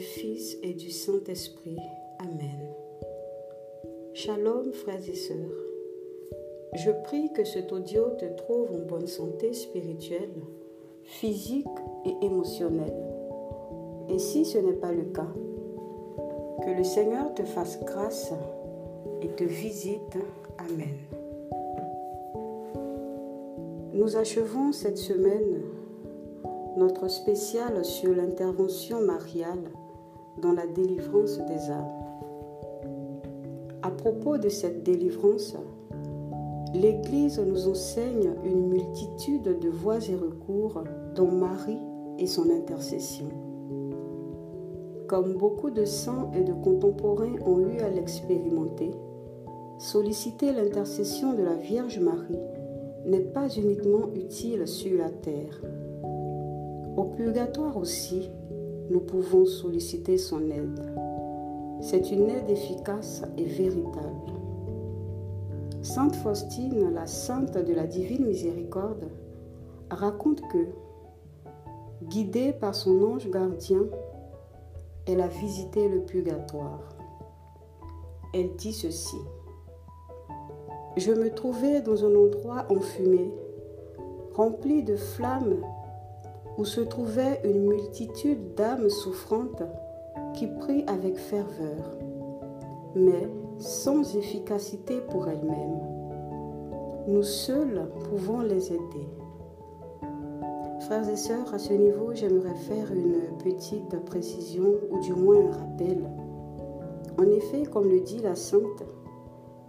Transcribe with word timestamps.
Fils 0.00 0.58
et 0.62 0.74
du 0.74 0.90
Saint-Esprit. 0.90 1.78
Amen. 2.18 2.74
Shalom 4.14 4.72
frères 4.72 5.08
et 5.08 5.14
sœurs. 5.14 5.36
Je 6.74 6.90
prie 7.04 7.32
que 7.32 7.44
cet 7.44 7.72
audio 7.72 8.10
te 8.18 8.24
trouve 8.36 8.70
en 8.72 8.86
bonne 8.86 9.06
santé 9.06 9.52
spirituelle, 9.52 10.34
physique 11.04 11.66
et 12.04 12.26
émotionnelle. 12.26 13.06
Et 14.08 14.18
si 14.18 14.44
ce 14.44 14.58
n'est 14.58 14.72
pas 14.72 14.92
le 14.92 15.04
cas, 15.04 15.32
que 16.64 16.70
le 16.76 16.84
Seigneur 16.84 17.32
te 17.34 17.44
fasse 17.44 17.78
grâce 17.84 18.32
et 19.22 19.28
te 19.28 19.44
visite. 19.44 20.18
Amen. 20.58 20.96
Nous 23.92 24.16
achevons 24.16 24.72
cette 24.72 24.98
semaine 24.98 25.62
notre 26.76 27.08
spécial 27.08 27.84
sur 27.84 28.14
l'intervention 28.14 29.00
mariale 29.00 29.70
dans 30.40 30.52
la 30.52 30.66
délivrance 30.66 31.38
des 31.38 31.70
âmes. 31.70 32.00
À 33.82 33.90
propos 33.90 34.38
de 34.38 34.48
cette 34.48 34.82
délivrance, 34.82 35.56
l'Église 36.74 37.40
nous 37.40 37.68
enseigne 37.68 38.34
une 38.44 38.68
multitude 38.68 39.58
de 39.58 39.68
voies 39.68 40.08
et 40.08 40.14
recours 40.14 40.84
dont 41.14 41.30
Marie 41.30 41.78
et 42.18 42.26
son 42.26 42.50
intercession. 42.50 43.28
Comme 45.08 45.36
beaucoup 45.36 45.70
de 45.70 45.84
saints 45.84 46.30
et 46.34 46.44
de 46.44 46.52
contemporains 46.52 47.34
ont 47.44 47.58
eu 47.58 47.80
à 47.80 47.90
l'expérimenter, 47.90 48.92
solliciter 49.78 50.52
l'intercession 50.52 51.32
de 51.32 51.42
la 51.42 51.54
Vierge 51.54 51.98
Marie 51.98 52.38
n'est 53.06 53.20
pas 53.20 53.48
uniquement 53.48 54.12
utile 54.14 54.68
sur 54.68 54.98
la 54.98 55.10
terre. 55.10 55.60
Au 56.96 57.04
purgatoire 57.04 57.76
aussi, 57.76 58.30
nous 58.90 59.00
pouvons 59.00 59.44
solliciter 59.44 60.18
son 60.18 60.50
aide. 60.50 60.92
C'est 61.80 62.10
une 62.10 62.28
aide 62.28 62.50
efficace 62.50 63.22
et 63.38 63.44
véritable. 63.44 64.32
Sainte 65.82 66.16
Faustine, 66.16 66.92
la 66.92 67.06
sainte 67.06 67.56
de 67.56 67.72
la 67.72 67.86
divine 67.86 68.26
miséricorde, 68.26 69.08
raconte 69.90 70.42
que, 70.48 70.66
guidée 72.04 72.52
par 72.52 72.74
son 72.74 73.02
ange 73.02 73.30
gardien, 73.30 73.84
elle 75.06 75.20
a 75.20 75.28
visité 75.28 75.88
le 75.88 76.00
purgatoire. 76.00 76.96
Elle 78.34 78.54
dit 78.56 78.72
ceci. 78.72 79.16
Je 80.96 81.12
me 81.12 81.30
trouvais 81.30 81.80
dans 81.80 82.04
un 82.04 82.14
endroit 82.14 82.66
enfumé, 82.68 83.32
rempli 84.34 84.82
de 84.82 84.96
flammes 84.96 85.62
où 86.58 86.64
se 86.64 86.80
trouvait 86.80 87.40
une 87.44 87.66
multitude 87.66 88.54
d'âmes 88.54 88.90
souffrantes 88.90 89.62
qui 90.34 90.46
prient 90.46 90.84
avec 90.86 91.16
ferveur, 91.16 91.98
mais 92.94 93.28
sans 93.58 94.16
efficacité 94.16 95.00
pour 95.10 95.28
elles-mêmes. 95.28 95.80
Nous 97.08 97.22
seuls 97.22 97.88
pouvons 98.10 98.40
les 98.40 98.72
aider. 98.72 99.08
Frères 100.80 101.08
et 101.08 101.16
sœurs, 101.16 101.52
à 101.54 101.58
ce 101.58 101.72
niveau, 101.72 102.12
j'aimerais 102.14 102.54
faire 102.54 102.92
une 102.92 103.36
petite 103.42 103.96
précision 104.04 104.74
ou 104.90 104.98
du 105.00 105.12
moins 105.12 105.46
un 105.46 105.50
rappel. 105.50 106.10
En 107.18 107.24
effet, 107.24 107.64
comme 107.64 107.88
le 107.88 108.00
dit 108.00 108.18
la 108.18 108.34
Sainte, 108.34 108.84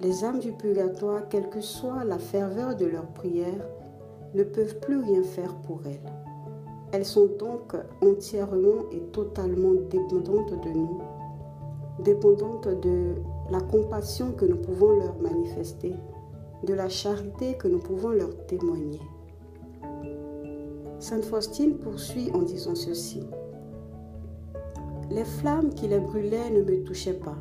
les 0.00 0.24
âmes 0.24 0.40
du 0.40 0.52
purgatoire, 0.52 1.28
quelle 1.28 1.48
que 1.48 1.60
soit 1.60 2.04
la 2.04 2.18
ferveur 2.18 2.76
de 2.76 2.86
leur 2.86 3.06
prière, 3.06 3.68
ne 4.34 4.42
peuvent 4.42 4.78
plus 4.80 4.98
rien 4.98 5.22
faire 5.22 5.54
pour 5.56 5.80
elles. 5.86 6.12
Elles 6.92 7.06
sont 7.06 7.26
donc 7.38 7.74
entièrement 8.02 8.84
et 8.92 9.00
totalement 9.12 9.72
dépendantes 9.90 10.62
de 10.62 10.70
nous, 10.70 11.00
dépendantes 12.00 12.68
de 12.68 13.14
la 13.50 13.60
compassion 13.60 14.32
que 14.32 14.44
nous 14.44 14.58
pouvons 14.58 14.98
leur 14.98 15.18
manifester, 15.18 15.94
de 16.64 16.74
la 16.74 16.90
charité 16.90 17.54
que 17.54 17.66
nous 17.66 17.78
pouvons 17.78 18.10
leur 18.10 18.36
témoigner. 18.46 19.00
Sainte 20.98 21.24
Faustine 21.24 21.78
poursuit 21.78 22.30
en 22.34 22.42
disant 22.42 22.74
ceci. 22.74 23.22
Les 25.10 25.24
flammes 25.24 25.70
qui 25.74 25.88
les 25.88 25.98
brûlaient 25.98 26.50
ne 26.50 26.62
me 26.62 26.84
touchaient 26.84 27.18
pas. 27.18 27.38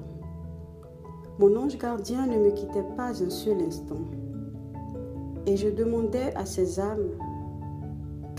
Mon 1.39 1.55
ange 1.57 1.77
gardien 1.77 2.25
ne 2.25 2.37
me 2.37 2.51
quittait 2.51 2.87
pas 2.95 3.21
un 3.21 3.29
seul 3.29 3.61
instant. 3.61 3.99
Et 5.45 5.57
je 5.57 5.67
demandais 5.67 6.33
à 6.35 6.45
ces 6.45 6.79
âmes 6.79 7.09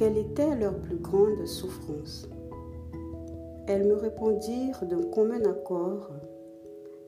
quelle 0.03 0.19
était 0.19 0.57
leur 0.57 0.75
plus 0.81 0.97
grande 0.97 1.47
souffrance. 1.47 2.29
Elles 3.69 3.87
me 3.87 3.95
répondirent 3.95 4.85
d'un 4.85 5.01
commun 5.01 5.45
accord 5.45 6.11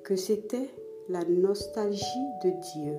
que 0.05 0.15
c'était 0.15 0.71
la 1.09 1.25
nostalgie 1.25 2.29
de 2.45 2.51
Dieu. 2.51 2.97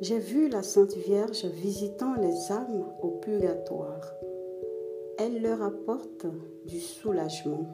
J'ai 0.00 0.18
vu 0.18 0.48
la 0.48 0.62
Sainte 0.62 0.96
Vierge 0.96 1.44
visitant 1.44 2.14
les 2.14 2.50
âmes 2.50 2.86
au 3.02 3.08
purgatoire. 3.08 4.14
Elle 5.18 5.42
leur 5.42 5.60
apporte 5.60 6.24
du 6.64 6.80
soulagement. 6.80 7.66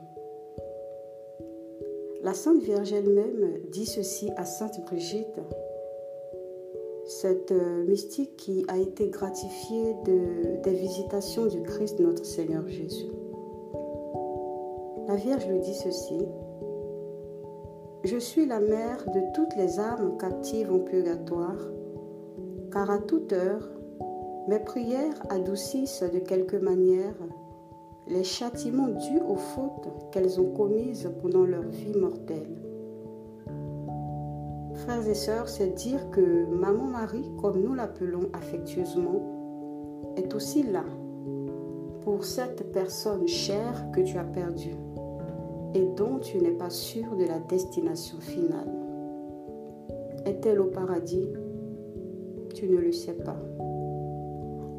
La 2.25 2.35
Sainte 2.35 2.63
Vierge 2.65 2.93
elle-même 2.93 3.61
dit 3.71 3.87
ceci 3.87 4.33
à 4.37 4.45
Sainte 4.45 4.85
Brigitte 4.87 5.39
cette 7.21 7.53
euh, 7.53 7.85
mystique 7.85 8.37
qui 8.37 8.65
a 8.69 8.79
été 8.79 9.09
gratifiée 9.09 9.95
de, 10.05 10.63
des 10.63 10.75
visitations 10.75 11.47
du 11.47 11.63
Christ 11.63 12.01
notre 12.01 12.25
Seigneur 12.25 12.67
Jésus. 12.67 13.11
La 15.09 15.17
Vierge 15.17 15.47
lui 15.47 15.61
dit 15.61 15.75
ceci. 15.75 16.27
Je 18.05 18.17
suis 18.17 18.47
la 18.47 18.61
mère 18.61 19.05
de 19.15 19.21
toutes 19.35 19.55
les 19.57 19.79
âmes 19.79 20.17
captives 20.19 20.73
en 20.73 20.79
purgatoire, 20.79 21.59
car 22.73 22.91
à 22.91 22.99
toute 22.99 23.33
heure, 23.33 23.69
mes 24.49 24.59
prières 24.59 25.23
adoucissent 25.29 26.03
de 26.03 26.19
quelque 26.19 26.57
manière 26.57 27.15
les 28.09 28.25
châtiments 28.25 28.89
dus 28.89 29.21
aux 29.21 29.37
fautes 29.37 29.89
qu'elles 30.11 30.41
ont 30.41 30.53
commises 30.53 31.09
pendant 31.21 31.45
leur 31.45 31.63
vie 31.63 31.97
mortelle. 31.97 32.72
Frères 34.83 35.07
et 35.07 35.15
sœurs, 35.15 35.49
c'est 35.49 35.77
dire 35.77 36.11
que 36.11 36.45
Maman 36.47 36.87
Marie, 36.87 37.31
comme 37.41 37.63
nous 37.63 37.73
l'appelons 37.73 38.29
affectueusement, 38.33 40.13
est 40.17 40.35
aussi 40.35 40.65
là 40.65 40.83
pour 42.03 42.25
cette 42.25 42.73
personne 42.73 43.29
chère 43.29 43.93
que 43.93 44.01
tu 44.01 44.19
as 44.19 44.25
perdue 44.25 44.75
et 45.75 45.87
dont 45.97 46.19
tu 46.19 46.39
n'es 46.39 46.51
pas 46.51 46.71
sûr 46.71 47.15
de 47.15 47.25
la 47.25 47.39
destination 47.39 48.19
finale. 48.19 48.73
Est-elle 50.27 50.61
au 50.61 50.67
paradis? 50.67 51.29
Tu 52.53 52.69
ne 52.69 52.79
le 52.79 52.91
sais 52.91 53.15
pas. 53.15 53.39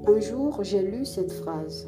Un 0.05 0.19
jour, 0.19 0.63
j'ai 0.63 0.81
lu 0.81 1.05
cette 1.05 1.31
phrase. 1.31 1.87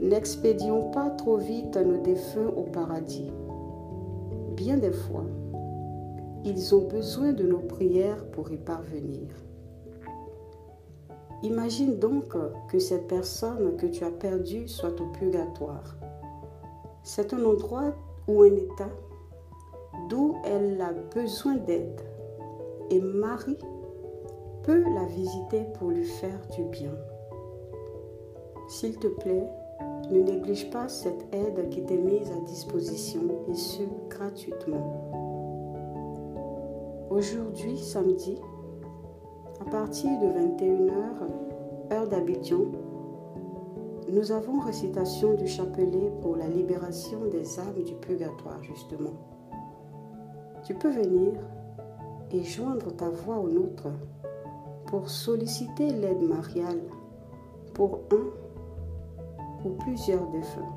N'expédions 0.00 0.90
pas 0.90 1.10
trop 1.10 1.36
vite 1.36 1.76
nos 1.76 2.02
défunts 2.02 2.50
au 2.56 2.62
paradis. 2.62 3.30
Bien 4.56 4.76
des 4.76 4.90
fois, 4.90 5.24
ils 6.44 6.74
ont 6.74 6.86
besoin 6.86 7.32
de 7.32 7.44
nos 7.44 7.58
prières 7.58 8.24
pour 8.32 8.50
y 8.50 8.56
parvenir. 8.56 9.28
Imagine 11.42 11.98
donc 11.98 12.34
que 12.68 12.78
cette 12.78 13.06
personne 13.06 13.76
que 13.76 13.86
tu 13.86 14.04
as 14.04 14.10
perdue 14.10 14.68
soit 14.68 15.00
au 15.00 15.06
purgatoire. 15.06 15.96
C'est 17.02 17.32
un 17.32 17.44
endroit 17.44 17.94
ou 18.28 18.42
un 18.42 18.54
état 18.56 18.90
d'où 20.08 20.36
elle 20.44 20.80
a 20.80 20.92
besoin 21.14 21.56
d'aide. 21.56 22.00
Et 22.90 23.00
Marie 23.00 23.58
peut 24.62 24.82
la 24.94 25.06
visiter 25.06 25.64
pour 25.78 25.90
lui 25.90 26.04
faire 26.04 26.40
du 26.54 26.64
bien. 26.64 26.92
S'il 28.68 28.98
te 28.98 29.06
plaît, 29.06 29.48
ne 30.10 30.20
néglige 30.20 30.70
pas 30.70 30.88
cette 30.88 31.24
aide 31.32 31.68
qui 31.70 31.84
t'est 31.84 31.96
mise 31.96 32.30
à 32.30 32.44
disposition 32.46 33.20
et 33.48 33.54
ce 33.54 33.82
gratuitement. 34.08 35.19
Aujourd'hui, 37.10 37.76
samedi, 37.76 38.38
à 39.60 39.64
partir 39.68 40.08
de 40.20 40.26
21h, 40.26 41.92
heure 41.92 42.06
d'Abidjan, 42.06 42.66
nous 44.12 44.30
avons 44.30 44.60
récitation 44.60 45.34
du 45.34 45.48
chapelet 45.48 46.12
pour 46.22 46.36
la 46.36 46.46
libération 46.46 47.18
des 47.26 47.58
âmes 47.58 47.82
du 47.84 47.94
purgatoire, 47.94 48.62
justement. 48.62 49.10
Tu 50.62 50.72
peux 50.74 50.90
venir 50.90 51.32
et 52.30 52.44
joindre 52.44 52.94
ta 52.94 53.08
voix 53.08 53.38
au 53.38 53.48
nôtre 53.48 53.88
pour 54.86 55.10
solliciter 55.10 55.90
l'aide 55.90 56.22
mariale 56.22 56.80
pour 57.74 58.02
un 58.12 59.66
ou 59.66 59.70
plusieurs 59.80 60.28
défunts. 60.28 60.72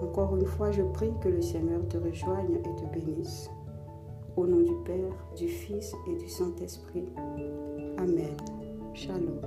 Encore 0.00 0.36
une 0.36 0.46
fois, 0.46 0.70
je 0.70 0.82
prie 0.82 1.12
que 1.20 1.28
le 1.28 1.42
Seigneur 1.42 1.80
te 1.88 1.96
rejoigne 1.96 2.54
et 2.54 2.76
te 2.76 2.84
bénisse. 2.92 3.50
Au 4.36 4.46
nom 4.46 4.60
du 4.60 4.74
Père, 4.84 5.12
du 5.36 5.48
Fils 5.48 5.94
et 6.08 6.16
du 6.16 6.28
Saint-Esprit. 6.28 7.04
Amen. 7.98 8.34
Shalom. 8.94 9.40